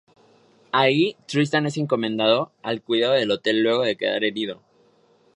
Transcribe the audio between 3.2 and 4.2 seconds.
Hoel luego de